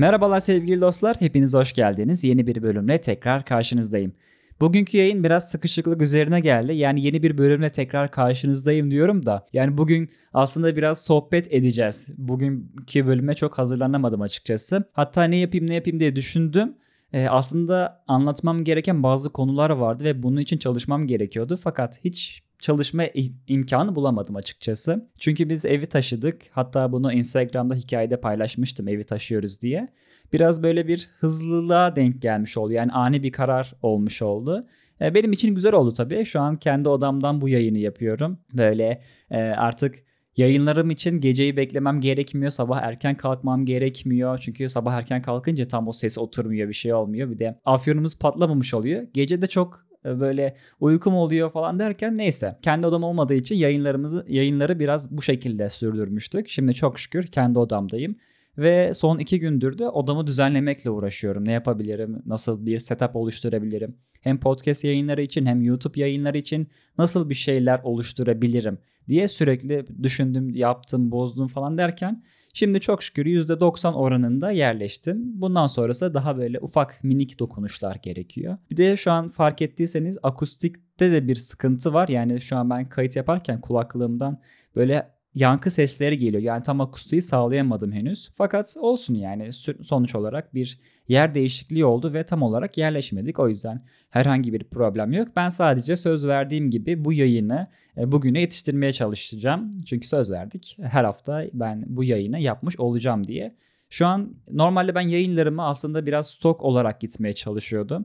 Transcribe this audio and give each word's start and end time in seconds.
Merhabalar 0.00 0.40
sevgili 0.40 0.80
dostlar, 0.80 1.16
hepiniz 1.18 1.54
hoş 1.54 1.72
geldiniz. 1.72 2.24
Yeni 2.24 2.46
bir 2.46 2.62
bölümle 2.62 3.00
tekrar 3.00 3.44
karşınızdayım. 3.44 4.12
Bugünkü 4.60 4.98
yayın 4.98 5.24
biraz 5.24 5.50
sıkışıklık 5.50 6.02
üzerine 6.02 6.40
geldi. 6.40 6.74
Yani 6.74 7.04
yeni 7.04 7.22
bir 7.22 7.38
bölümle 7.38 7.70
tekrar 7.70 8.10
karşınızdayım 8.10 8.90
diyorum 8.90 9.26
da. 9.26 9.46
Yani 9.52 9.78
bugün 9.78 10.10
aslında 10.32 10.76
biraz 10.76 11.04
sohbet 11.04 11.52
edeceğiz. 11.52 12.08
Bugünkü 12.18 13.06
bölüme 13.06 13.34
çok 13.34 13.58
hazırlanamadım 13.58 14.20
açıkçası. 14.20 14.84
Hatta 14.92 15.24
ne 15.24 15.36
yapayım 15.36 15.66
ne 15.66 15.74
yapayım 15.74 16.00
diye 16.00 16.16
düşündüm. 16.16 16.74
Ee, 17.12 17.26
aslında 17.28 18.04
anlatmam 18.08 18.64
gereken 18.64 19.02
bazı 19.02 19.32
konular 19.32 19.70
vardı 19.70 20.04
ve 20.04 20.22
bunun 20.22 20.40
için 20.40 20.58
çalışmam 20.58 21.06
gerekiyordu. 21.06 21.56
Fakat 21.62 22.04
hiç 22.04 22.42
çalışma 22.60 23.04
imkanı 23.46 23.94
bulamadım 23.94 24.36
açıkçası. 24.36 25.08
Çünkü 25.18 25.50
biz 25.50 25.66
evi 25.66 25.86
taşıdık. 25.86 26.42
Hatta 26.50 26.92
bunu 26.92 27.12
Instagram'da 27.12 27.74
hikayede 27.74 28.20
paylaşmıştım 28.20 28.88
evi 28.88 29.04
taşıyoruz 29.04 29.60
diye. 29.60 29.88
Biraz 30.32 30.62
böyle 30.62 30.88
bir 30.88 31.10
hızlılığa 31.18 31.96
denk 31.96 32.22
gelmiş 32.22 32.58
oldu. 32.58 32.72
Yani 32.72 32.92
ani 32.92 33.22
bir 33.22 33.32
karar 33.32 33.74
olmuş 33.82 34.22
oldu. 34.22 34.66
E, 35.00 35.14
benim 35.14 35.32
için 35.32 35.54
güzel 35.54 35.74
oldu 35.74 35.92
tabii. 35.92 36.24
Şu 36.24 36.40
an 36.40 36.56
kendi 36.56 36.88
odamdan 36.88 37.40
bu 37.40 37.48
yayını 37.48 37.78
yapıyorum. 37.78 38.38
Böyle 38.52 39.02
e, 39.30 39.38
artık 39.38 39.94
Yayınlarım 40.36 40.90
için 40.90 41.20
geceyi 41.20 41.56
beklemem 41.56 42.00
gerekmiyor. 42.00 42.50
Sabah 42.50 42.82
erken 42.82 43.16
kalkmam 43.16 43.64
gerekmiyor. 43.64 44.38
Çünkü 44.38 44.68
sabah 44.68 44.94
erken 44.94 45.22
kalkınca 45.22 45.64
tam 45.64 45.88
o 45.88 45.92
ses 45.92 46.18
oturmuyor 46.18 46.68
bir 46.68 46.74
şey 46.74 46.94
olmuyor. 46.94 47.30
Bir 47.30 47.38
de 47.38 47.60
afyonumuz 47.64 48.18
patlamamış 48.18 48.74
oluyor. 48.74 49.06
Gece 49.14 49.42
de 49.42 49.46
çok 49.46 49.86
böyle 50.04 50.56
uykum 50.80 51.14
oluyor 51.14 51.50
falan 51.50 51.78
derken 51.78 52.18
neyse. 52.18 52.58
Kendi 52.62 52.86
odam 52.86 53.04
olmadığı 53.04 53.34
için 53.34 53.56
yayınlarımızı 53.56 54.24
yayınları 54.28 54.78
biraz 54.78 55.10
bu 55.16 55.22
şekilde 55.22 55.68
sürdürmüştük. 55.68 56.48
Şimdi 56.48 56.74
çok 56.74 56.98
şükür 56.98 57.26
kendi 57.26 57.58
odamdayım. 57.58 58.16
Ve 58.60 58.94
son 58.94 59.18
iki 59.18 59.40
gündür 59.40 59.78
de 59.78 59.88
odamı 59.88 60.26
düzenlemekle 60.26 60.90
uğraşıyorum. 60.90 61.44
Ne 61.44 61.52
yapabilirim? 61.52 62.22
Nasıl 62.26 62.66
bir 62.66 62.78
setup 62.78 63.16
oluşturabilirim? 63.16 63.96
Hem 64.20 64.40
podcast 64.40 64.84
yayınları 64.84 65.22
için 65.22 65.46
hem 65.46 65.62
YouTube 65.62 66.00
yayınları 66.00 66.38
için 66.38 66.68
nasıl 66.98 67.30
bir 67.30 67.34
şeyler 67.34 67.80
oluşturabilirim 67.82 68.78
diye 69.08 69.28
sürekli 69.28 69.84
düşündüm, 70.02 70.50
yaptım, 70.50 71.12
bozdum 71.12 71.46
falan 71.46 71.78
derken 71.78 72.24
şimdi 72.54 72.80
çok 72.80 73.02
şükür 73.02 73.26
%90 73.26 73.92
oranında 73.92 74.50
yerleştim. 74.50 75.40
Bundan 75.40 75.66
sonrası 75.66 76.14
daha 76.14 76.38
böyle 76.38 76.58
ufak 76.60 77.04
minik 77.04 77.38
dokunuşlar 77.38 77.96
gerekiyor. 78.02 78.58
Bir 78.70 78.76
de 78.76 78.96
şu 78.96 79.12
an 79.12 79.28
fark 79.28 79.62
ettiyseniz 79.62 80.18
akustikte 80.22 81.12
de 81.12 81.28
bir 81.28 81.34
sıkıntı 81.34 81.92
var. 81.92 82.08
Yani 82.08 82.40
şu 82.40 82.56
an 82.56 82.70
ben 82.70 82.88
kayıt 82.88 83.16
yaparken 83.16 83.60
kulaklığımdan 83.60 84.40
böyle 84.76 85.19
yankı 85.34 85.70
sesleri 85.70 86.18
geliyor. 86.18 86.42
Yani 86.42 86.62
tam 86.62 86.80
akustiği 86.80 87.22
sağlayamadım 87.22 87.92
henüz. 87.92 88.30
Fakat 88.34 88.76
olsun 88.80 89.14
yani 89.14 89.52
sonuç 89.82 90.14
olarak 90.14 90.54
bir 90.54 90.78
yer 91.08 91.34
değişikliği 91.34 91.84
oldu 91.84 92.14
ve 92.14 92.24
tam 92.24 92.42
olarak 92.42 92.78
yerleşmedik. 92.78 93.38
O 93.38 93.48
yüzden 93.48 93.84
herhangi 94.10 94.52
bir 94.52 94.64
problem 94.64 95.12
yok. 95.12 95.28
Ben 95.36 95.48
sadece 95.48 95.96
söz 95.96 96.26
verdiğim 96.26 96.70
gibi 96.70 97.04
bu 97.04 97.12
yayını 97.12 97.66
e, 97.96 98.12
bugüne 98.12 98.40
yetiştirmeye 98.40 98.92
çalışacağım. 98.92 99.78
Çünkü 99.86 100.08
söz 100.08 100.30
verdik. 100.30 100.76
Her 100.82 101.04
hafta 101.04 101.44
ben 101.52 101.84
bu 101.86 102.04
yayını 102.04 102.38
yapmış 102.38 102.80
olacağım 102.80 103.26
diye. 103.26 103.56
Şu 103.90 104.06
an 104.06 104.34
normalde 104.52 104.94
ben 104.94 105.08
yayınlarımı 105.08 105.66
aslında 105.66 106.06
biraz 106.06 106.30
stok 106.30 106.62
olarak 106.62 107.00
gitmeye 107.00 107.32
çalışıyordum 107.32 108.04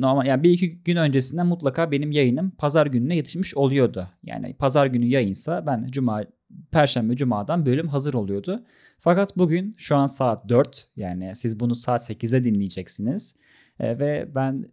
normal 0.00 0.26
yani 0.26 0.42
bir 0.42 0.50
iki 0.50 0.78
gün 0.78 0.96
öncesinden 0.96 1.46
mutlaka 1.46 1.90
benim 1.90 2.10
yayınım 2.10 2.50
pazar 2.50 2.86
gününe 2.86 3.16
yetişmiş 3.16 3.54
oluyordu. 3.54 4.08
Yani 4.24 4.54
pazar 4.54 4.86
günü 4.86 5.06
yayınsa 5.06 5.66
ben 5.66 5.86
cuma 5.90 6.22
perşembe 6.70 7.16
cumadan 7.16 7.66
bölüm 7.66 7.88
hazır 7.88 8.14
oluyordu. 8.14 8.64
Fakat 8.98 9.36
bugün 9.36 9.74
şu 9.78 9.96
an 9.96 10.06
saat 10.06 10.48
4 10.48 10.88
yani 10.96 11.36
siz 11.36 11.60
bunu 11.60 11.74
saat 11.74 12.10
8'e 12.10 12.44
dinleyeceksiniz. 12.44 13.36
E, 13.80 14.00
ve 14.00 14.28
ben 14.34 14.64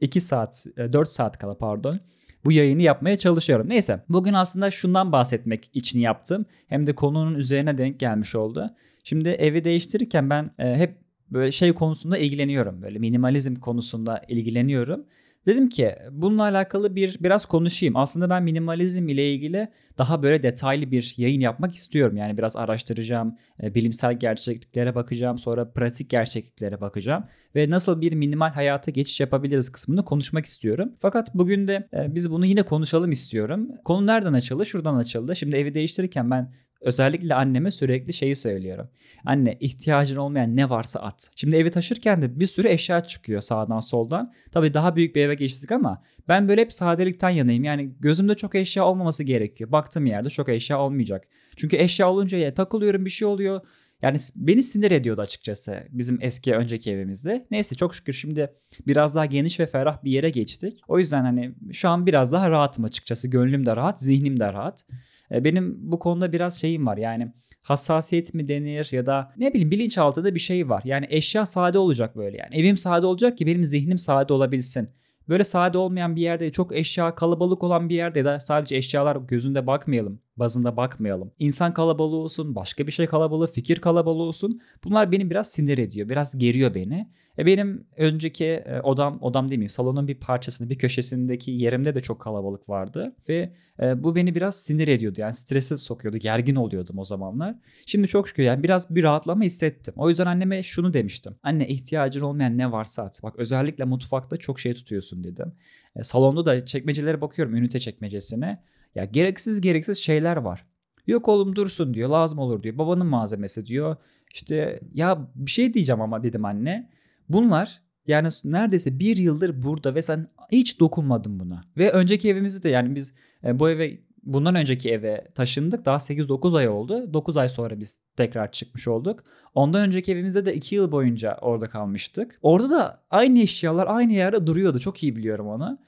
2 0.00 0.20
saat 0.20 0.66
4 0.76 1.08
e, 1.08 1.10
saat 1.10 1.38
kala 1.38 1.58
pardon 1.58 2.00
bu 2.44 2.52
yayını 2.52 2.82
yapmaya 2.82 3.18
çalışıyorum. 3.18 3.68
Neyse 3.68 4.04
bugün 4.08 4.32
aslında 4.32 4.70
şundan 4.70 5.12
bahsetmek 5.12 5.70
için 5.74 6.00
yaptım. 6.00 6.46
Hem 6.66 6.86
de 6.86 6.94
konunun 6.94 7.34
üzerine 7.34 7.78
denk 7.78 8.00
gelmiş 8.00 8.34
oldu. 8.34 8.70
Şimdi 9.04 9.28
evi 9.28 9.64
değiştirirken 9.64 10.30
ben 10.30 10.50
e, 10.58 10.76
hep 10.76 11.09
böyle 11.32 11.52
şey 11.52 11.72
konusunda 11.72 12.18
ilgileniyorum. 12.18 12.82
Böyle 12.82 12.98
minimalizm 12.98 13.54
konusunda 13.54 14.22
ilgileniyorum. 14.28 15.04
Dedim 15.46 15.68
ki 15.68 15.96
bununla 16.12 16.42
alakalı 16.42 16.96
bir 16.96 17.16
biraz 17.20 17.46
konuşayım. 17.46 17.96
Aslında 17.96 18.30
ben 18.30 18.42
minimalizm 18.42 19.08
ile 19.08 19.32
ilgili 19.32 19.68
daha 19.98 20.22
böyle 20.22 20.42
detaylı 20.42 20.90
bir 20.90 21.14
yayın 21.16 21.40
yapmak 21.40 21.72
istiyorum. 21.72 22.16
Yani 22.16 22.38
biraz 22.38 22.56
araştıracağım, 22.56 23.36
e, 23.62 23.74
bilimsel 23.74 24.18
gerçekliklere 24.18 24.94
bakacağım, 24.94 25.38
sonra 25.38 25.72
pratik 25.72 26.10
gerçekliklere 26.10 26.80
bakacağım 26.80 27.24
ve 27.54 27.70
nasıl 27.70 28.00
bir 28.00 28.12
minimal 28.12 28.50
hayata 28.50 28.90
geçiş 28.90 29.20
yapabiliriz 29.20 29.72
kısmını 29.72 30.04
konuşmak 30.04 30.44
istiyorum. 30.44 30.92
Fakat 30.98 31.34
bugün 31.34 31.68
de 31.68 31.88
e, 31.94 32.14
biz 32.14 32.30
bunu 32.30 32.46
yine 32.46 32.62
konuşalım 32.62 33.12
istiyorum. 33.12 33.68
Konu 33.84 34.06
nereden 34.06 34.32
açıldı? 34.32 34.66
Şuradan 34.66 34.94
açıldı. 34.94 35.36
Şimdi 35.36 35.56
evi 35.56 35.74
değiştirirken 35.74 36.30
ben 36.30 36.52
Özellikle 36.80 37.34
anneme 37.34 37.70
sürekli 37.70 38.12
şeyi 38.12 38.36
söylüyorum. 38.36 38.88
Anne 39.24 39.56
ihtiyacın 39.60 40.16
olmayan 40.16 40.56
ne 40.56 40.70
varsa 40.70 41.00
at. 41.00 41.30
Şimdi 41.36 41.56
evi 41.56 41.70
taşırken 41.70 42.22
de 42.22 42.40
bir 42.40 42.46
sürü 42.46 42.68
eşya 42.68 43.00
çıkıyor 43.00 43.40
sağdan 43.40 43.80
soldan. 43.80 44.32
Tabii 44.52 44.74
daha 44.74 44.96
büyük 44.96 45.16
bir 45.16 45.22
eve 45.22 45.34
geçtik 45.34 45.72
ama 45.72 46.02
ben 46.28 46.48
böyle 46.48 46.60
hep 46.60 46.72
sadelikten 46.72 47.30
yanayım. 47.30 47.64
Yani 47.64 47.92
gözümde 48.00 48.34
çok 48.34 48.54
eşya 48.54 48.84
olmaması 48.84 49.24
gerekiyor. 49.24 49.72
Baktığım 49.72 50.06
yerde 50.06 50.30
çok 50.30 50.48
eşya 50.48 50.80
olmayacak. 50.80 51.24
Çünkü 51.56 51.76
eşya 51.76 52.10
olunca 52.10 52.38
ya 52.38 52.54
takılıyorum 52.54 53.04
bir 53.04 53.10
şey 53.10 53.28
oluyor. 53.28 53.60
Yani 54.02 54.18
beni 54.36 54.62
sinir 54.62 54.90
ediyordu 54.90 55.20
açıkçası 55.20 55.86
bizim 55.90 56.18
eski 56.20 56.54
önceki 56.54 56.90
evimizde. 56.90 57.46
Neyse 57.50 57.74
çok 57.74 57.94
şükür 57.94 58.12
şimdi 58.12 58.52
biraz 58.86 59.14
daha 59.14 59.26
geniş 59.26 59.60
ve 59.60 59.66
ferah 59.66 60.04
bir 60.04 60.10
yere 60.10 60.30
geçtik. 60.30 60.80
O 60.88 60.98
yüzden 60.98 61.22
hani 61.22 61.54
şu 61.72 61.88
an 61.88 62.06
biraz 62.06 62.32
daha 62.32 62.50
rahatım 62.50 62.84
açıkçası. 62.84 63.28
Gönlüm 63.28 63.66
de 63.66 63.76
rahat, 63.76 64.00
zihnim 64.00 64.40
de 64.40 64.52
rahat. 64.52 64.84
E, 65.32 65.44
benim 65.44 65.76
bu 65.92 65.98
konuda 65.98 66.32
biraz 66.32 66.60
şeyim 66.60 66.86
var 66.86 66.96
yani 66.96 67.32
hassasiyet 67.62 68.34
mi 68.34 68.48
denir 68.48 68.88
ya 68.92 69.06
da 69.06 69.32
ne 69.36 69.52
bileyim 69.52 69.70
bilinçaltında 69.70 70.34
bir 70.34 70.40
şey 70.40 70.68
var. 70.68 70.82
Yani 70.84 71.06
eşya 71.10 71.46
sade 71.46 71.78
olacak 71.78 72.16
böyle 72.16 72.36
yani. 72.36 72.56
Evim 72.56 72.76
sade 72.76 73.06
olacak 73.06 73.38
ki 73.38 73.46
benim 73.46 73.64
zihnim 73.64 73.98
sade 73.98 74.32
olabilsin. 74.32 74.88
Böyle 75.28 75.44
sade 75.44 75.78
olmayan 75.78 76.16
bir 76.16 76.20
yerde 76.20 76.52
çok 76.52 76.76
eşya 76.76 77.14
kalabalık 77.14 77.64
olan 77.64 77.88
bir 77.88 77.94
yerde 77.94 78.24
da 78.24 78.40
sadece 78.40 78.76
eşyalar 78.76 79.16
gözünde 79.16 79.66
bakmayalım 79.66 80.20
bazında 80.40 80.76
bakmayalım. 80.76 81.32
İnsan 81.38 81.74
kalabalığı 81.74 82.16
olsun, 82.16 82.54
başka 82.54 82.86
bir 82.86 82.92
şey 82.92 83.06
kalabalığı, 83.06 83.46
fikir 83.46 83.80
kalabalığı 83.80 84.22
olsun. 84.22 84.60
Bunlar 84.84 85.12
beni 85.12 85.30
biraz 85.30 85.50
sinir 85.50 85.78
ediyor, 85.78 86.08
biraz 86.08 86.38
geriyor 86.38 86.74
beni. 86.74 87.10
E 87.38 87.46
benim 87.46 87.86
önceki 87.96 88.44
e, 88.44 88.80
odam, 88.80 89.18
odam 89.22 89.46
mi? 89.46 89.68
Salonun 89.68 90.08
bir 90.08 90.14
parçasında, 90.14 90.70
bir 90.70 90.78
köşesindeki 90.78 91.50
yerimde 91.50 91.94
de 91.94 92.00
çok 92.00 92.20
kalabalık 92.20 92.68
vardı. 92.68 93.16
Ve 93.28 93.52
e, 93.82 94.04
bu 94.04 94.16
beni 94.16 94.34
biraz 94.34 94.62
sinir 94.62 94.88
ediyordu. 94.88 95.20
Yani 95.20 95.32
strese 95.32 95.76
sokuyordu, 95.76 96.18
gergin 96.18 96.54
oluyordum 96.54 96.98
o 96.98 97.04
zamanlar. 97.04 97.54
Şimdi 97.86 98.08
çok 98.08 98.28
şükür 98.28 98.42
yani 98.42 98.62
biraz 98.62 98.94
bir 98.94 99.02
rahatlama 99.02 99.44
hissettim. 99.44 99.94
O 99.96 100.08
yüzden 100.08 100.26
anneme 100.26 100.62
şunu 100.62 100.92
demiştim. 100.92 101.34
Anne 101.42 101.68
ihtiyacın 101.68 102.20
olmayan 102.20 102.58
ne 102.58 102.72
varsa 102.72 103.02
at. 103.02 103.22
Bak 103.22 103.34
özellikle 103.38 103.84
mutfakta 103.84 104.36
çok 104.36 104.60
şey 104.60 104.74
tutuyorsun 104.74 105.24
dedim. 105.24 105.52
E, 105.96 106.02
salonda 106.02 106.44
da 106.44 106.64
çekmecelere 106.64 107.20
bakıyorum, 107.20 107.54
ünite 107.54 107.78
çekmecesine. 107.78 108.62
Ya 108.94 109.04
gereksiz 109.04 109.60
gereksiz 109.60 109.98
şeyler 109.98 110.36
var. 110.36 110.66
Yok 111.06 111.28
oğlum 111.28 111.56
dursun 111.56 111.94
diyor 111.94 112.08
lazım 112.08 112.38
olur 112.38 112.62
diyor. 112.62 112.78
Babanın 112.78 113.06
malzemesi 113.06 113.66
diyor. 113.66 113.96
İşte 114.34 114.80
ya 114.94 115.28
bir 115.34 115.50
şey 115.50 115.74
diyeceğim 115.74 116.00
ama 116.00 116.22
dedim 116.22 116.44
anne. 116.44 116.90
Bunlar 117.28 117.82
yani 118.06 118.28
neredeyse 118.44 118.98
bir 118.98 119.16
yıldır 119.16 119.62
burada 119.62 119.94
ve 119.94 120.02
sen 120.02 120.28
hiç 120.52 120.80
dokunmadın 120.80 121.40
buna. 121.40 121.64
Ve 121.76 121.92
önceki 121.92 122.28
evimizi 122.28 122.62
de 122.62 122.68
yani 122.68 122.94
biz 122.94 123.14
e, 123.44 123.58
bu 123.58 123.70
eve 123.70 123.98
bundan 124.22 124.54
önceki 124.54 124.90
eve 124.90 125.24
taşındık. 125.34 125.84
Daha 125.84 125.96
8-9 125.96 126.58
ay 126.58 126.68
oldu. 126.68 127.14
9 127.14 127.36
ay 127.36 127.48
sonra 127.48 127.80
biz 127.80 127.98
tekrar 128.16 128.52
çıkmış 128.52 128.88
olduk. 128.88 129.24
Ondan 129.54 129.82
önceki 129.82 130.12
evimizde 130.12 130.46
de 130.46 130.54
2 130.54 130.74
yıl 130.74 130.92
boyunca 130.92 131.38
orada 131.40 131.68
kalmıştık. 131.68 132.38
Orada 132.42 132.70
da 132.70 133.04
aynı 133.10 133.38
eşyalar 133.38 133.86
aynı 133.86 134.12
yerde 134.12 134.46
duruyordu. 134.46 134.78
Çok 134.78 135.02
iyi 135.02 135.16
biliyorum 135.16 135.46
onu. 135.46 135.78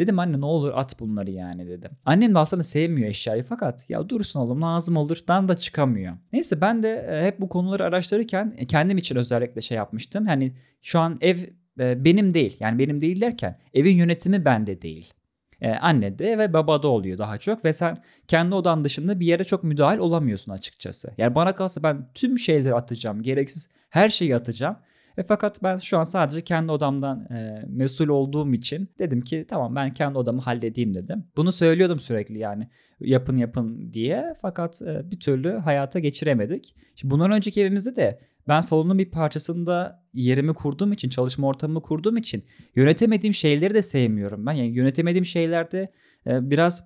Dedim 0.00 0.18
anne 0.18 0.40
ne 0.40 0.46
olur 0.46 0.72
at 0.74 1.00
bunları 1.00 1.30
yani 1.30 1.68
dedim. 1.68 1.90
Annem 2.04 2.34
de 2.34 2.38
aslında 2.38 2.62
sevmiyor 2.62 3.08
eşyayı 3.08 3.42
fakat 3.42 3.90
ya 3.90 4.08
dursun 4.08 4.40
oğlum 4.40 4.62
lazım 4.62 4.96
olur 4.96 5.18
dan 5.28 5.48
da 5.48 5.54
çıkamıyor. 5.54 6.12
Neyse 6.32 6.60
ben 6.60 6.82
de 6.82 7.06
e, 7.10 7.26
hep 7.26 7.40
bu 7.40 7.48
konuları 7.48 7.84
araştırırken 7.84 8.54
e, 8.56 8.66
kendim 8.66 8.98
için 8.98 9.16
özellikle 9.16 9.60
şey 9.60 9.76
yapmıştım. 9.76 10.26
Hani 10.26 10.52
şu 10.82 11.00
an 11.00 11.18
ev 11.20 11.38
e, 11.80 12.04
benim 12.04 12.34
değil 12.34 12.56
yani 12.60 12.78
benim 12.78 13.00
değil 13.00 13.20
derken 13.20 13.58
evin 13.74 13.96
yönetimi 13.96 14.44
bende 14.44 14.82
değil. 14.82 15.14
Ee, 15.60 15.70
anne 15.70 16.18
de 16.18 16.38
ve 16.38 16.52
baba 16.52 16.82
da 16.82 16.88
oluyor 16.88 17.18
daha 17.18 17.38
çok 17.38 17.64
ve 17.64 17.72
sen 17.72 18.02
kendi 18.28 18.54
odan 18.54 18.84
dışında 18.84 19.20
bir 19.20 19.26
yere 19.26 19.44
çok 19.44 19.64
müdahil 19.64 19.98
olamıyorsun 19.98 20.52
açıkçası. 20.52 21.14
Yani 21.18 21.34
bana 21.34 21.54
kalsa 21.54 21.82
ben 21.82 22.08
tüm 22.14 22.38
şeyleri 22.38 22.74
atacağım, 22.74 23.22
gereksiz 23.22 23.68
her 23.90 24.08
şeyi 24.08 24.36
atacağım 24.36 24.76
e, 25.18 25.22
fakat 25.22 25.62
ben 25.62 25.76
şu 25.76 25.98
an 25.98 26.02
sadece 26.02 26.40
kendi 26.40 26.72
odamdan 26.72 27.24
e, 27.24 27.64
mesul 27.68 28.08
olduğum 28.08 28.54
için 28.54 28.88
dedim 28.98 29.20
ki 29.20 29.46
tamam 29.48 29.76
ben 29.76 29.92
kendi 29.92 30.18
odamı 30.18 30.40
halledeyim 30.40 30.94
dedim. 30.94 31.24
Bunu 31.36 31.52
söylüyordum 31.52 32.00
sürekli 32.00 32.38
yani 32.38 32.68
yapın 33.00 33.36
yapın 33.36 33.92
diye 33.92 34.34
fakat 34.42 34.82
e, 34.82 35.10
bir 35.10 35.20
türlü 35.20 35.52
hayata 35.52 35.98
geçiremedik. 35.98 36.74
Şimdi 36.94 37.14
bundan 37.14 37.30
önceki 37.30 37.60
evimizde 37.60 37.96
de 37.96 38.20
ben 38.48 38.60
salonun 38.60 38.98
bir 38.98 39.10
parçasında 39.10 40.04
yerimi 40.14 40.54
kurduğum 40.54 40.92
için, 40.92 41.08
çalışma 41.08 41.46
ortamımı 41.48 41.82
kurduğum 41.82 42.16
için 42.16 42.44
yönetemediğim 42.74 43.34
şeyleri 43.34 43.74
de 43.74 43.82
sevmiyorum 43.82 44.46
ben. 44.46 44.52
Yani 44.52 44.68
yönetemediğim 44.68 45.24
şeylerde 45.24 45.92
e, 46.26 46.50
biraz 46.50 46.84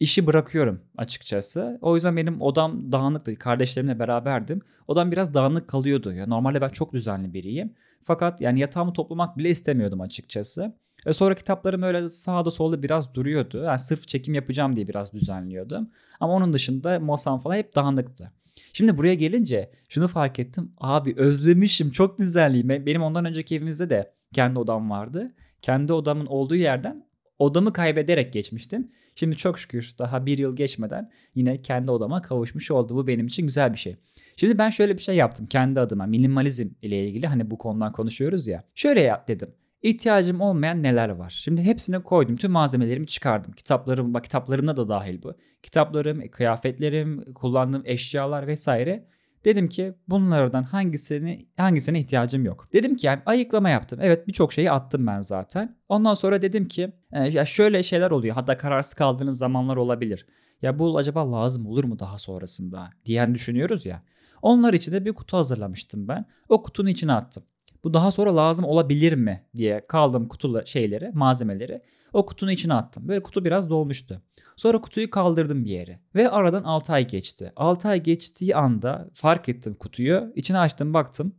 işi 0.00 0.26
bırakıyorum 0.26 0.80
açıkçası. 0.96 1.78
O 1.82 1.94
yüzden 1.94 2.16
benim 2.16 2.40
odam 2.40 2.92
dağınıktı. 2.92 3.36
Kardeşlerimle 3.36 3.98
beraberdim. 3.98 4.60
Odam 4.88 5.12
biraz 5.12 5.34
dağınık 5.34 5.68
kalıyordu. 5.68 6.12
Ya 6.12 6.26
normalde 6.26 6.60
ben 6.60 6.68
çok 6.68 6.92
düzenli 6.92 7.34
biriyim. 7.34 7.74
Fakat 8.02 8.40
yani 8.40 8.60
yatağımı 8.60 8.92
toplamak 8.92 9.38
bile 9.38 9.50
istemiyordum 9.50 10.00
açıkçası. 10.00 10.74
E 11.06 11.12
sonra 11.12 11.34
kitaplarım 11.34 11.82
öyle 11.82 12.08
sağda 12.08 12.50
solda 12.50 12.82
biraz 12.82 13.14
duruyordu. 13.14 13.62
Yani 13.64 13.78
sırf 13.78 14.08
çekim 14.08 14.34
yapacağım 14.34 14.76
diye 14.76 14.88
biraz 14.88 15.12
düzenliyordum. 15.12 15.90
Ama 16.20 16.32
onun 16.32 16.52
dışında 16.52 17.00
masam 17.00 17.40
falan 17.40 17.56
hep 17.56 17.76
dağınıktı. 17.76 18.32
Şimdi 18.72 18.98
buraya 18.98 19.14
gelince 19.14 19.70
şunu 19.88 20.08
fark 20.08 20.38
ettim. 20.38 20.72
Abi 20.78 21.14
özlemişim 21.16 21.90
çok 21.90 22.18
düzenliyim. 22.18 22.68
Benim 22.68 23.02
ondan 23.02 23.24
önceki 23.24 23.56
evimizde 23.56 23.90
de 23.90 24.12
kendi 24.32 24.58
odam 24.58 24.90
vardı. 24.90 25.32
Kendi 25.62 25.92
odamın 25.92 26.26
olduğu 26.26 26.56
yerden 26.56 27.04
odamı 27.40 27.72
kaybederek 27.72 28.32
geçmiştim. 28.32 28.90
Şimdi 29.14 29.36
çok 29.36 29.58
şükür 29.58 29.94
daha 29.98 30.26
bir 30.26 30.38
yıl 30.38 30.56
geçmeden 30.56 31.10
yine 31.34 31.62
kendi 31.62 31.90
odama 31.90 32.22
kavuşmuş 32.22 32.70
oldu. 32.70 32.94
Bu 32.94 33.06
benim 33.06 33.26
için 33.26 33.46
güzel 33.46 33.72
bir 33.72 33.78
şey. 33.78 33.96
Şimdi 34.36 34.58
ben 34.58 34.70
şöyle 34.70 34.96
bir 34.96 35.02
şey 35.02 35.16
yaptım 35.16 35.46
kendi 35.46 35.80
adıma 35.80 36.06
minimalizm 36.06 36.68
ile 36.82 37.06
ilgili 37.08 37.26
hani 37.26 37.50
bu 37.50 37.58
konudan 37.58 37.92
konuşuyoruz 37.92 38.46
ya. 38.46 38.64
Şöyle 38.74 39.00
yap 39.00 39.28
dedim. 39.28 39.48
İhtiyacım 39.82 40.40
olmayan 40.40 40.82
neler 40.82 41.08
var? 41.08 41.30
Şimdi 41.30 41.62
hepsini 41.62 42.02
koydum. 42.02 42.36
Tüm 42.36 42.50
malzemelerimi 42.50 43.06
çıkardım. 43.06 43.52
Kitaplarım, 43.52 44.14
bak 44.14 44.24
kitaplarımda 44.24 44.76
da 44.76 44.88
dahil 44.88 45.22
bu. 45.22 45.34
Kitaplarım, 45.62 46.28
kıyafetlerim, 46.30 47.34
kullandığım 47.34 47.82
eşyalar 47.84 48.46
vesaire. 48.46 49.06
Dedim 49.44 49.68
ki 49.68 49.94
bunlardan 50.08 50.62
hangisini 50.62 51.46
hangisine 51.56 52.00
ihtiyacım 52.00 52.44
yok. 52.44 52.68
Dedim 52.72 52.96
ki 52.96 53.06
yani 53.06 53.22
ayıklama 53.26 53.70
yaptım. 53.70 53.98
Evet 54.02 54.28
birçok 54.28 54.52
şeyi 54.52 54.70
attım 54.70 55.06
ben 55.06 55.20
zaten. 55.20 55.76
Ondan 55.88 56.14
sonra 56.14 56.42
dedim 56.42 56.64
ki 56.64 56.92
e, 57.12 57.28
ya 57.28 57.44
şöyle 57.44 57.82
şeyler 57.82 58.10
oluyor. 58.10 58.34
Hatta 58.34 58.56
kararsız 58.56 58.94
kaldığınız 58.94 59.38
zamanlar 59.38 59.76
olabilir. 59.76 60.26
Ya 60.62 60.78
bu 60.78 60.98
acaba 60.98 61.32
lazım 61.32 61.66
olur 61.66 61.84
mu 61.84 61.98
daha 61.98 62.18
sonrasında 62.18 62.90
diyen 63.04 63.34
düşünüyoruz 63.34 63.86
ya. 63.86 64.02
Onlar 64.42 64.72
için 64.72 64.92
de 64.92 65.04
bir 65.04 65.12
kutu 65.12 65.36
hazırlamıştım 65.36 66.08
ben. 66.08 66.24
O 66.48 66.62
kutunun 66.62 66.88
içine 66.88 67.12
attım. 67.12 67.44
Bu 67.84 67.94
daha 67.94 68.10
sonra 68.10 68.36
lazım 68.36 68.64
olabilir 68.64 69.12
mi 69.12 69.40
diye 69.56 69.80
kaldım 69.88 70.28
kutulu 70.28 70.66
şeyleri, 70.66 71.10
malzemeleri. 71.14 71.82
O 72.12 72.26
kutunun 72.26 72.50
içine 72.50 72.74
attım. 72.74 73.08
Böyle 73.08 73.22
kutu 73.22 73.44
biraz 73.44 73.70
dolmuştu. 73.70 74.22
Sonra 74.56 74.80
kutuyu 74.80 75.10
kaldırdım 75.10 75.64
bir 75.64 75.70
yere. 75.70 76.00
Ve 76.14 76.30
aradan 76.30 76.64
6 76.64 76.92
ay 76.92 77.06
geçti. 77.06 77.52
6 77.56 77.88
ay 77.88 78.02
geçtiği 78.02 78.56
anda 78.56 79.10
fark 79.14 79.48
ettim 79.48 79.74
kutuyu. 79.74 80.32
İçine 80.34 80.58
açtım 80.58 80.94
baktım. 80.94 81.34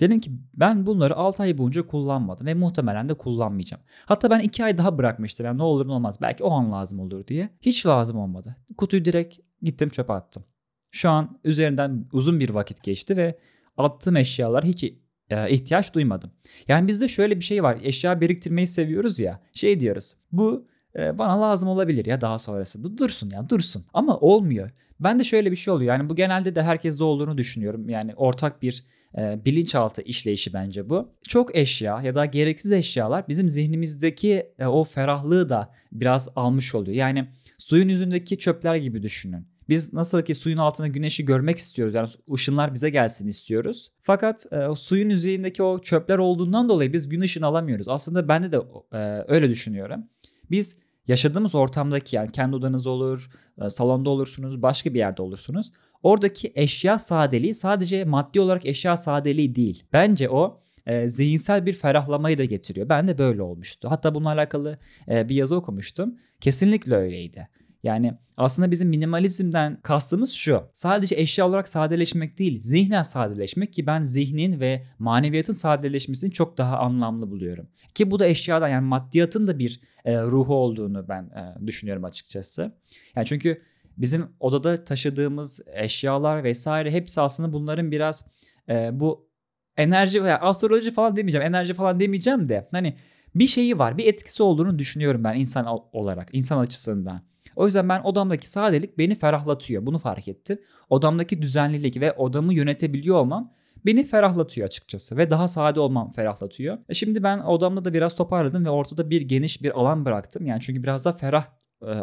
Dedim 0.00 0.20
ki 0.20 0.30
ben 0.54 0.86
bunları 0.86 1.16
6 1.16 1.42
ay 1.42 1.58
boyunca 1.58 1.86
kullanmadım 1.86 2.46
ve 2.46 2.54
muhtemelen 2.54 3.08
de 3.08 3.14
kullanmayacağım. 3.14 3.82
Hatta 4.06 4.30
ben 4.30 4.40
2 4.40 4.64
ay 4.64 4.78
daha 4.78 4.98
bırakmıştım. 4.98 5.46
Yani 5.46 5.58
ne 5.58 5.62
olur 5.62 5.88
ne 5.88 5.92
olmaz 5.92 6.18
belki 6.22 6.44
o 6.44 6.50
an 6.50 6.72
lazım 6.72 7.00
olur 7.00 7.26
diye. 7.26 7.50
Hiç 7.60 7.86
lazım 7.86 8.18
olmadı. 8.18 8.56
Kutuyu 8.76 9.04
direkt 9.04 9.38
gittim 9.62 9.88
çöpe 9.88 10.12
attım. 10.12 10.44
Şu 10.90 11.10
an 11.10 11.38
üzerinden 11.44 12.08
uzun 12.12 12.40
bir 12.40 12.50
vakit 12.50 12.82
geçti 12.82 13.16
ve 13.16 13.38
attığım 13.76 14.16
eşyalar 14.16 14.64
hiç 14.64 14.84
e, 15.30 15.50
ihtiyaç 15.50 15.94
duymadım. 15.94 16.30
Yani 16.68 16.88
bizde 16.88 17.08
şöyle 17.08 17.36
bir 17.36 17.44
şey 17.44 17.62
var. 17.62 17.78
Eşya 17.82 18.20
biriktirmeyi 18.20 18.66
seviyoruz 18.66 19.18
ya. 19.18 19.40
Şey 19.52 19.80
diyoruz. 19.80 20.14
Bu 20.32 20.66
e, 20.98 21.18
bana 21.18 21.40
lazım 21.40 21.68
olabilir 21.68 22.06
ya 22.06 22.20
daha 22.20 22.38
sonrasında. 22.38 22.98
Dursun 22.98 23.30
ya 23.30 23.48
dursun. 23.48 23.84
Ama 23.94 24.18
olmuyor. 24.18 24.70
Ben 25.00 25.18
de 25.18 25.24
şöyle 25.24 25.50
bir 25.50 25.56
şey 25.56 25.74
oluyor. 25.74 25.94
Yani 25.94 26.08
bu 26.08 26.16
genelde 26.16 26.54
de 26.54 26.62
herkeste 26.62 27.04
olduğunu 27.04 27.38
düşünüyorum. 27.38 27.88
Yani 27.88 28.14
ortak 28.14 28.62
bir 28.62 28.84
e, 29.18 29.44
bilinçaltı 29.44 30.02
işleyişi 30.02 30.52
bence 30.52 30.88
bu. 30.88 31.12
Çok 31.28 31.56
eşya 31.56 32.02
ya 32.02 32.14
da 32.14 32.24
gereksiz 32.24 32.72
eşyalar 32.72 33.28
bizim 33.28 33.48
zihnimizdeki 33.48 34.52
e, 34.58 34.66
o 34.66 34.84
ferahlığı 34.84 35.48
da 35.48 35.72
biraz 35.92 36.28
almış 36.36 36.74
oluyor. 36.74 36.96
Yani 36.96 37.28
suyun 37.58 37.88
yüzündeki 37.88 38.38
çöpler 38.38 38.76
gibi 38.76 39.02
düşünün. 39.02 39.48
Biz 39.68 39.92
nasıl 39.92 40.22
ki 40.22 40.34
suyun 40.34 40.58
altında 40.58 40.86
güneşi 40.86 41.24
görmek 41.24 41.58
istiyoruz. 41.58 41.94
Yani 41.94 42.08
ışınlar 42.34 42.74
bize 42.74 42.90
gelsin 42.90 43.28
istiyoruz. 43.28 43.92
Fakat 44.02 44.46
e, 44.52 44.76
suyun 44.76 45.10
yüzeyindeki 45.10 45.62
o 45.62 45.80
çöpler 45.80 46.18
olduğundan 46.18 46.68
dolayı 46.68 46.92
biz 46.92 47.08
gün 47.08 47.20
ışını 47.20 47.46
alamıyoruz. 47.46 47.88
Aslında 47.88 48.28
ben 48.28 48.52
de 48.52 48.56
e, 48.92 49.24
öyle 49.28 49.50
düşünüyorum. 49.50 50.04
Biz 50.50 50.76
yaşadığımız 51.08 51.54
ortamdaki 51.54 52.16
yani 52.16 52.32
kendi 52.32 52.56
odanız 52.56 52.86
olur, 52.86 53.30
e, 53.62 53.68
salonda 53.68 54.10
olursunuz, 54.10 54.62
başka 54.62 54.94
bir 54.94 54.98
yerde 54.98 55.22
olursunuz. 55.22 55.72
Oradaki 56.02 56.52
eşya 56.54 56.98
sadeliği 56.98 57.54
sadece 57.54 58.04
maddi 58.04 58.40
olarak 58.40 58.66
eşya 58.66 58.96
sadeliği 58.96 59.54
değil. 59.54 59.84
Bence 59.92 60.30
o 60.30 60.60
e, 60.86 61.08
zihinsel 61.08 61.66
bir 61.66 61.72
ferahlamayı 61.72 62.38
da 62.38 62.44
getiriyor. 62.44 62.88
Ben 62.88 63.08
de 63.08 63.18
böyle 63.18 63.42
olmuştu. 63.42 63.90
Hatta 63.90 64.14
bununla 64.14 64.32
alakalı 64.32 64.78
e, 65.08 65.28
bir 65.28 65.34
yazı 65.34 65.56
okumuştum. 65.56 66.14
Kesinlikle 66.40 66.94
öyleydi. 66.94 67.48
Yani 67.82 68.14
aslında 68.36 68.70
bizim 68.70 68.88
minimalizmden 68.88 69.80
kastımız 69.82 70.32
şu. 70.32 70.62
Sadece 70.72 71.16
eşya 71.16 71.48
olarak 71.48 71.68
sadeleşmek 71.68 72.38
değil, 72.38 72.60
zihnen 72.60 73.02
sadeleşmek 73.02 73.72
ki 73.72 73.86
ben 73.86 74.04
zihnin 74.04 74.60
ve 74.60 74.82
maneviyatın 74.98 75.52
sadeleşmesini 75.52 76.30
çok 76.30 76.58
daha 76.58 76.78
anlamlı 76.78 77.30
buluyorum. 77.30 77.68
Ki 77.94 78.10
bu 78.10 78.18
da 78.18 78.26
eşyadan 78.26 78.68
yani 78.68 78.86
maddiyatın 78.86 79.46
da 79.46 79.58
bir 79.58 79.80
e, 80.04 80.22
ruhu 80.22 80.54
olduğunu 80.54 81.08
ben 81.08 81.22
e, 81.22 81.66
düşünüyorum 81.66 82.04
açıkçası. 82.04 82.72
Yani 83.16 83.26
çünkü 83.26 83.62
bizim 83.96 84.26
odada 84.40 84.84
taşıdığımız 84.84 85.60
eşyalar 85.66 86.44
vesaire 86.44 86.90
hepsi 86.90 87.20
aslında 87.20 87.52
bunların 87.52 87.90
biraz 87.90 88.26
e, 88.68 88.90
bu 88.92 89.28
enerji 89.76 90.24
veya 90.24 90.40
astroloji 90.40 90.90
falan 90.90 91.16
demeyeceğim, 91.16 91.46
enerji 91.46 91.74
falan 91.74 92.00
demeyeceğim 92.00 92.48
de 92.48 92.68
hani 92.70 92.96
bir 93.34 93.46
şeyi 93.46 93.78
var, 93.78 93.98
bir 93.98 94.06
etkisi 94.06 94.42
olduğunu 94.42 94.78
düşünüyorum 94.78 95.24
ben 95.24 95.34
insan 95.34 95.66
olarak, 95.92 96.28
insan 96.32 96.58
açısından. 96.58 97.22
O 97.56 97.64
yüzden 97.64 97.88
ben 97.88 98.00
odamdaki 98.02 98.50
sadelik 98.50 98.98
beni 98.98 99.14
ferahlatıyor. 99.14 99.86
Bunu 99.86 99.98
fark 99.98 100.28
ettim. 100.28 100.58
Odamdaki 100.90 101.42
düzenlilik 101.42 102.00
ve 102.00 102.12
odamı 102.12 102.54
yönetebiliyor 102.54 103.16
olmam 103.16 103.52
beni 103.86 104.04
ferahlatıyor 104.04 104.64
açıkçası 104.66 105.16
ve 105.16 105.30
daha 105.30 105.48
sade 105.48 105.80
olmam 105.80 106.10
ferahlatıyor. 106.10 106.78
E 106.88 106.94
şimdi 106.94 107.22
ben 107.22 107.38
odamda 107.38 107.84
da 107.84 107.94
biraz 107.94 108.14
toparladım 108.14 108.64
ve 108.64 108.70
ortada 108.70 109.10
bir 109.10 109.22
geniş 109.22 109.62
bir 109.62 109.80
alan 109.80 110.04
bıraktım. 110.04 110.46
Yani 110.46 110.60
çünkü 110.60 110.82
biraz 110.82 111.04
da 111.04 111.12
ferah 111.12 111.46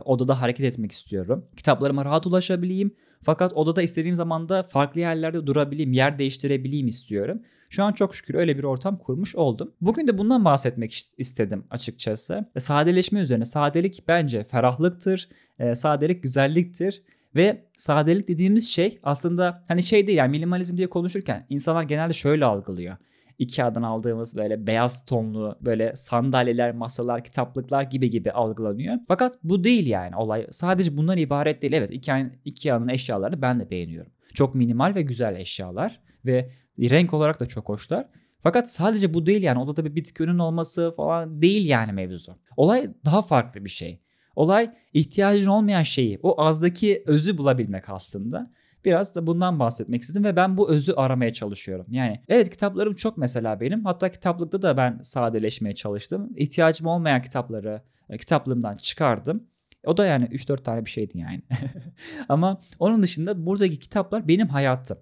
odada 0.05 0.41
hareket 0.41 0.65
etmek 0.65 0.91
istiyorum. 0.91 1.45
Kitaplarıma 1.57 2.05
rahat 2.05 2.27
ulaşabileyim. 2.27 2.95
Fakat 3.21 3.53
odada 3.53 3.81
istediğim 3.81 4.15
zaman 4.15 4.50
da 4.50 4.63
farklı 4.63 5.01
yerlerde 5.01 5.48
durabileyim, 5.48 5.93
yer 5.93 6.19
değiştirebileyim 6.19 6.88
istiyorum. 6.88 7.41
Şu 7.69 7.83
an 7.83 7.93
çok 7.93 8.15
şükür 8.15 8.36
öyle 8.36 8.57
bir 8.57 8.63
ortam 8.63 8.98
kurmuş 8.98 9.36
oldum. 9.36 9.74
Bugün 9.81 10.07
de 10.07 10.17
bundan 10.17 10.45
bahsetmek 10.45 11.13
istedim 11.17 11.65
açıkçası. 11.69 12.45
E, 12.55 12.59
sadeleşme 12.59 13.19
üzerine. 13.19 13.45
Sadelik 13.45 14.03
bence 14.07 14.43
ferahlıktır. 14.43 15.29
E, 15.59 15.75
sadelik 15.75 16.24
güzelliktir. 16.24 17.03
Ve 17.36 17.65
sadelik 17.74 18.27
dediğimiz 18.27 18.69
şey 18.69 19.00
aslında 19.03 19.63
hani 19.67 19.83
şey 19.83 20.07
değil 20.07 20.17
yani 20.17 20.31
minimalizm 20.31 20.77
diye 20.77 20.89
konuşurken 20.89 21.45
insanlar 21.50 21.83
genelde 21.83 22.13
şöyle 22.13 22.45
algılıyor. 22.45 22.98
Ikea'dan 23.39 23.83
aldığımız 23.83 24.35
böyle 24.35 24.67
beyaz 24.67 25.05
tonlu 25.05 25.57
böyle 25.61 25.95
sandalyeler, 25.95 26.75
masalar, 26.75 27.23
kitaplıklar 27.23 27.83
gibi 27.83 28.09
gibi 28.09 28.31
algılanıyor. 28.31 28.95
Fakat 29.07 29.37
bu 29.43 29.63
değil 29.63 29.87
yani 29.87 30.15
olay. 30.15 30.47
Sadece 30.51 30.97
bundan 30.97 31.17
ibaret 31.17 31.61
değil. 31.61 31.73
Evet 31.73 31.91
Ikea'nın 31.91 32.33
Ikea'nın 32.45 32.87
eşyalarını 32.87 33.41
ben 33.41 33.59
de 33.59 33.69
beğeniyorum. 33.69 34.11
Çok 34.33 34.55
minimal 34.55 34.95
ve 34.95 35.01
güzel 35.01 35.35
eşyalar 35.35 35.99
ve 36.25 36.49
renk 36.79 37.13
olarak 37.13 37.39
da 37.39 37.45
çok 37.45 37.69
hoşlar. 37.69 38.09
Fakat 38.43 38.69
sadece 38.69 39.13
bu 39.13 39.25
değil 39.25 39.43
yani 39.43 39.59
odada 39.59 39.85
bir 39.85 39.95
bitki 39.95 40.23
ürün 40.23 40.39
olması 40.39 40.93
falan 40.97 41.41
değil 41.41 41.65
yani 41.65 41.91
mevzu. 41.91 42.35
Olay 42.57 42.91
daha 43.05 43.21
farklı 43.21 43.65
bir 43.65 43.69
şey. 43.69 43.99
Olay 44.35 44.71
ihtiyacın 44.93 45.47
olmayan 45.47 45.83
şeyi, 45.83 46.19
o 46.23 46.41
azdaki 46.41 47.03
özü 47.07 47.37
bulabilmek 47.37 47.89
aslında. 47.89 48.49
Biraz 48.85 49.15
da 49.15 49.27
bundan 49.27 49.59
bahsetmek 49.59 50.01
istedim 50.01 50.23
ve 50.23 50.35
ben 50.35 50.57
bu 50.57 50.69
özü 50.71 50.93
aramaya 50.93 51.33
çalışıyorum. 51.33 51.85
Yani 51.89 52.21
evet 52.27 52.49
kitaplarım 52.49 52.95
çok 52.95 53.17
mesela 53.17 53.59
benim. 53.59 53.85
Hatta 53.85 54.11
kitaplıkta 54.11 54.61
da 54.61 54.77
ben 54.77 54.99
sadeleşmeye 55.01 55.75
çalıştım. 55.75 56.29
İhtiyacım 56.35 56.87
olmayan 56.87 57.21
kitapları 57.21 57.81
e, 58.09 58.17
kitaplığımdan 58.17 58.75
çıkardım. 58.75 59.43
O 59.85 59.97
da 59.97 60.05
yani 60.05 60.25
3-4 60.25 60.63
tane 60.63 60.85
bir 60.85 60.89
şeydi 60.89 61.17
yani. 61.17 61.41
Ama 62.29 62.59
onun 62.79 63.01
dışında 63.01 63.45
buradaki 63.45 63.79
kitaplar 63.79 64.27
benim 64.27 64.47
hayatım. 64.47 64.97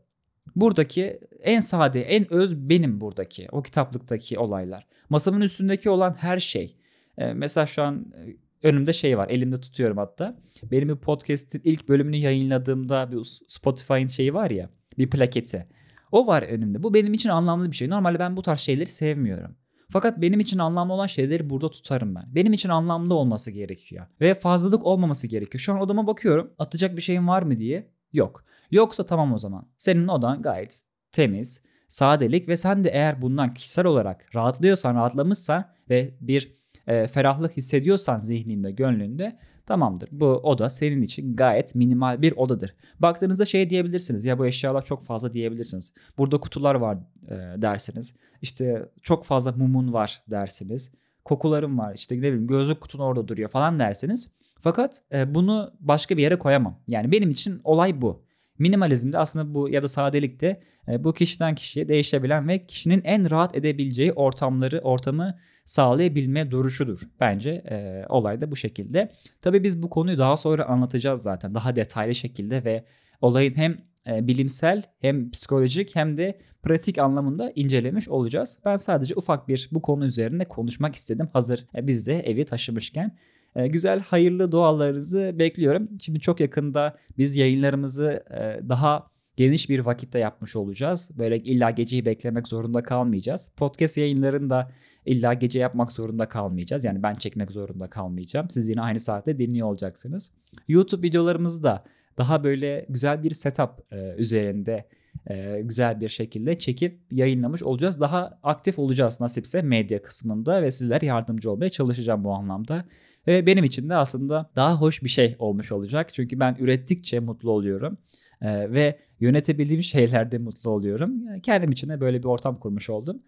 Buradaki 0.56 1.20
en 1.40 1.60
sade, 1.60 2.02
en 2.02 2.34
öz 2.34 2.70
benim 2.70 3.02
buradaki. 3.02 3.48
O 3.52 3.62
kitaplıktaki 3.62 4.40
olaylar. 4.40 4.88
Masamın 5.10 5.42
üstündeki 5.42 5.90
olan 5.90 6.14
her 6.14 6.40
şey. 6.40 6.76
Ee, 7.18 7.34
mesela 7.34 7.66
şu 7.66 7.84
an 7.84 8.06
e, 8.16 8.36
önümde 8.64 8.94
şey 8.94 9.18
var. 9.18 9.30
Elimde 9.30 9.62
tutuyorum 9.62 9.98
hatta. 9.98 10.38
Benim 10.64 10.90
bir 10.90 10.96
podcast'in 10.96 11.62
ilk 11.64 11.90
bölümünü 11.90 12.18
yayınladığımda 12.18 13.12
bir 13.12 13.42
Spotify'ın 13.48 14.08
şeyi 14.08 14.34
var 14.34 14.52
ya. 14.52 14.70
Bir 14.98 15.10
plaketi. 15.10 15.68
O 16.12 16.28
var 16.28 16.42
önümde. 16.42 16.84
Bu 16.84 16.94
benim 16.94 17.14
için 17.14 17.30
anlamlı 17.30 17.72
bir 17.72 17.76
şey. 17.76 17.90
Normalde 17.90 18.20
ben 18.20 18.38
bu 18.38 18.42
tarz 18.42 18.60
şeyleri 18.60 18.90
sevmiyorum. 18.90 19.56
Fakat 19.90 20.22
benim 20.22 20.40
için 20.40 20.60
anlamlı 20.60 20.94
olan 20.94 21.08
şeyleri 21.08 21.50
burada 21.50 21.72
tutarım 21.72 22.16
ben. 22.16 22.24
Benim 22.28 22.54
için 22.54 22.70
anlamlı 22.70 23.14
olması 23.14 23.52
gerekiyor. 23.52 24.06
Ve 24.22 24.34
fazlalık 24.34 24.86
olmaması 24.86 25.28
gerekiyor. 25.28 25.60
Şu 25.60 25.74
an 25.74 25.80
odama 25.80 26.08
bakıyorum. 26.08 26.54
Atacak 26.60 26.98
bir 26.98 27.02
şeyim 27.02 27.28
var 27.28 27.42
mı 27.42 27.60
diye. 27.60 27.92
Yok. 28.14 28.44
Yoksa 28.72 29.06
tamam 29.06 29.34
o 29.34 29.38
zaman. 29.38 29.68
Senin 29.78 30.08
odan 30.08 30.42
gayet 30.42 30.82
temiz. 31.12 31.62
sadelik 31.88 32.48
ve 32.48 32.58
sen 32.58 32.84
de 32.84 32.90
eğer 32.90 33.22
bundan 33.22 33.54
kişisel 33.54 33.86
olarak 33.86 34.36
rahatlıyorsan, 34.36 34.96
rahatlamışsan 34.96 35.66
ve 35.90 36.16
bir 36.22 36.54
e, 36.92 37.08
ferahlık 37.08 37.58
hissediyorsan 37.58 38.20
zihninde, 38.20 38.72
gönlünde 38.72 39.38
tamamdır. 39.66 40.10
Bu 40.12 40.26
oda 40.26 40.70
senin 40.70 41.02
için 41.02 41.36
gayet 41.36 41.76
minimal 41.76 42.22
bir 42.22 42.32
odadır. 42.32 42.76
Baktığınızda 43.00 43.46
şey 43.46 43.70
diyebilirsiniz 43.70 44.26
ya 44.26 44.40
bu 44.40 44.46
eşyalar 44.46 44.86
çok 44.86 45.04
fazla 45.04 45.34
diyebilirsiniz. 45.34 45.94
Burada 46.18 46.38
kutular 46.38 46.76
var 46.76 46.98
e, 47.28 47.62
dersiniz. 47.62 48.16
İşte 48.42 48.90
çok 49.02 49.26
fazla 49.26 49.52
mumun 49.52 49.94
var 49.94 50.24
dersiniz. 50.30 50.92
Kokularım 51.26 51.78
var 51.78 51.96
işte 51.96 52.16
ne 52.16 52.20
bileyim 52.20 52.48
gözlük 52.48 52.82
kutun 52.82 53.00
orada 53.00 53.28
duruyor 53.28 53.50
falan 53.50 53.80
dersiniz. 53.80 54.32
Fakat 54.62 55.02
e, 55.12 55.36
bunu 55.36 55.74
başka 55.80 56.18
bir 56.18 56.22
yere 56.22 56.40
koyamam. 56.40 56.80
Yani 56.90 57.12
benim 57.12 57.30
için 57.30 57.62
olay 57.64 58.02
bu. 58.02 58.24
Minimalizmde 58.62 59.18
aslında 59.18 59.54
bu 59.54 59.70
ya 59.70 59.84
da 59.84 59.88
sadelikte 59.88 60.60
e, 60.88 61.04
bu 61.04 61.14
kişiden 61.14 61.56
kişiye 61.56 61.88
değişebilen 61.88 62.48
ve 62.48 62.66
kişinin 62.66 63.02
en 63.04 63.32
rahat 63.32 63.56
edebileceği 63.56 64.14
ortamları, 64.14 64.80
ortamı 64.80 65.38
sağlayabilme 65.66 66.52
duruşudur. 66.52 67.02
Bence 67.20 67.50
e, 67.52 68.06
olay 68.10 68.42
da 68.42 68.52
bu 68.52 68.56
şekilde. 68.56 69.12
Tabii 69.42 69.64
biz 69.64 69.84
bu 69.84 69.90
konuyu 69.90 70.18
daha 70.18 70.38
sonra 70.38 70.66
anlatacağız 70.66 71.22
zaten 71.22 71.56
daha 71.56 71.76
detaylı 71.76 72.16
şekilde 72.16 72.64
ve 72.64 72.86
olayın 73.22 73.56
hem 73.56 73.78
e, 74.08 74.28
bilimsel 74.28 74.84
hem 75.00 75.32
psikolojik 75.32 75.96
hem 75.96 76.18
de 76.18 76.40
pratik 76.64 77.00
anlamında 77.00 77.52
incelemiş 77.56 78.10
olacağız. 78.10 78.60
Ben 78.66 78.76
sadece 78.76 79.16
ufak 79.16 79.48
bir 79.48 79.70
bu 79.72 79.82
konu 79.82 80.06
üzerinde 80.06 80.46
konuşmak 80.46 80.96
istedim. 80.96 81.28
Hazır 81.34 81.66
e, 81.76 81.88
biz 81.88 82.08
de 82.08 82.20
evi 82.20 82.46
taşımışken. 82.46 83.18
E, 83.56 83.68
güzel 83.68 84.00
hayırlı 84.00 84.52
dualarınızı 84.52 85.36
bekliyorum. 85.40 85.90
Şimdi 86.02 86.20
çok 86.20 86.40
yakında 86.40 86.98
biz 87.18 87.36
yayınlarımızı 87.36 88.24
e, 88.32 88.70
daha 88.70 89.12
geniş 89.36 89.70
bir 89.70 89.80
vakitte 89.80 90.20
yapmış 90.20 90.56
olacağız. 90.56 91.10
Böyle 91.18 91.38
illa 91.38 91.70
geceyi 91.70 92.06
beklemek 92.06 92.48
zorunda 92.48 92.84
kalmayacağız. 92.84 93.52
Podcast 93.58 93.98
yayınlarını 93.98 94.50
da 94.50 94.72
illa 95.06 95.34
gece 95.34 95.60
yapmak 95.60 95.92
zorunda 95.92 96.30
kalmayacağız. 96.30 96.86
Yani 96.86 97.04
ben 97.04 97.14
çekmek 97.14 97.52
zorunda 97.52 97.90
kalmayacağım. 97.90 98.50
Siz 98.50 98.70
yine 98.70 98.82
aynı 98.82 99.00
saatte 99.00 99.38
dinliyor 99.38 99.68
olacaksınız. 99.68 100.32
YouTube 100.68 101.08
videolarımızı 101.08 101.64
da 101.64 101.84
daha 102.18 102.44
böyle 102.44 102.86
güzel 102.90 103.24
bir 103.24 103.34
setup 103.34 103.94
e, 103.94 104.16
üzerinde 104.18 104.88
e, 105.28 105.62
güzel 105.62 106.02
bir 106.02 106.10
şekilde 106.10 106.60
çekip 106.60 107.00
yayınlamış 107.12 107.64
olacağız. 107.64 108.02
Daha 108.02 108.40
aktif 108.44 108.80
olacağız 108.80 109.22
nasipse 109.22 109.62
medya 109.62 110.02
kısmında 110.02 110.62
ve 110.62 110.72
sizler 110.72 111.02
yardımcı 111.02 111.52
olmaya 111.52 111.70
çalışacağım 111.70 112.24
bu 112.24 112.34
anlamda. 112.34 112.86
Ve 113.28 113.46
benim 113.46 113.64
için 113.64 113.90
de 113.90 113.96
aslında 113.96 114.52
daha 114.56 114.82
hoş 114.82 115.04
bir 115.04 115.10
şey 115.10 115.36
olmuş 115.40 115.72
olacak. 115.72 116.14
Çünkü 116.14 116.40
ben 116.40 116.56
ürettikçe 116.60 117.20
mutlu 117.20 117.52
oluyorum. 117.52 117.98
Ee, 118.42 118.72
ve 118.72 119.00
yönetebildiğim 119.20 119.84
şeylerde 119.84 120.38
mutlu 120.38 120.72
oluyorum. 120.72 121.28
Yani 121.28 121.42
kendim 121.42 121.72
için 121.72 121.90
de 121.90 122.02
böyle 122.02 122.20
bir 122.20 122.28
ortam 122.28 122.56
kurmuş 122.56 122.90
oldum. 122.90 123.22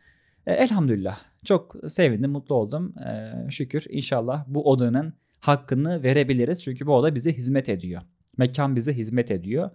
Ee, 0.47 0.53
elhamdülillah. 0.53 1.19
Çok 1.45 1.75
sevindim, 1.87 2.31
mutlu 2.31 2.55
oldum. 2.55 2.93
Ee, 3.07 3.51
şükür 3.51 3.85
inşallah 3.89 4.45
bu 4.47 4.69
odanın 4.69 5.13
hakkını 5.39 6.03
verebiliriz. 6.03 6.63
Çünkü 6.63 6.87
bu 6.87 6.95
oda 6.95 7.15
bize 7.15 7.33
hizmet 7.33 7.69
ediyor. 7.69 8.01
Mekan 8.37 8.75
bize 8.75 8.93
hizmet 8.93 9.31
ediyor. 9.31 9.69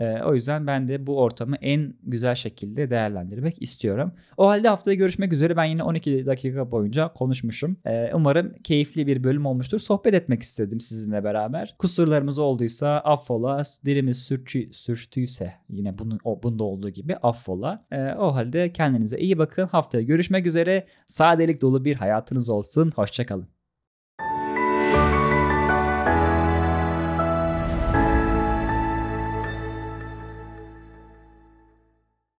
E, 0.00 0.22
o 0.22 0.34
yüzden 0.34 0.66
ben 0.66 0.88
de 0.88 1.06
bu 1.06 1.18
ortamı 1.18 1.56
en 1.56 1.94
güzel 2.02 2.34
şekilde 2.34 2.90
değerlendirmek 2.90 3.62
istiyorum. 3.62 4.12
O 4.36 4.48
halde 4.48 4.68
haftaya 4.68 4.94
görüşmek 4.94 5.32
üzere. 5.32 5.56
Ben 5.56 5.64
yine 5.64 5.82
12 5.82 6.26
dakika 6.26 6.70
boyunca 6.70 7.12
konuşmuşum. 7.12 7.76
E, 7.86 8.10
umarım 8.14 8.54
keyifli 8.64 9.06
bir 9.06 9.24
bölüm 9.24 9.46
olmuştur. 9.46 9.78
Sohbet 9.78 10.14
etmek 10.14 10.42
istedim 10.42 10.80
sizinle 10.80 11.24
beraber. 11.24 11.74
Kusurlarımız 11.78 12.38
olduysa 12.38 12.88
affola. 12.88 13.62
Dilimiz 13.84 14.22
sürçü, 14.22 14.72
sürçtüyse 14.72 15.52
yine 15.68 15.98
bunun, 15.98 16.18
o, 16.24 16.42
bunda 16.42 16.64
olduğu 16.64 16.90
gibi 16.90 17.16
affola. 17.16 17.86
E, 17.92 18.12
o 18.14 18.34
halde 18.34 18.72
kendinize 18.72 19.18
iyi 19.18 19.38
bakın. 19.38 19.66
Haftaya 19.66 20.04
görüşmek 20.04 20.46
üzere. 20.46 20.86
Sadelik 21.06 21.62
dolu 21.62 21.84
bir 21.84 21.94
hayatınız 21.94 22.48
olsun. 22.48 22.92
Hoşçakalın. 22.96 23.59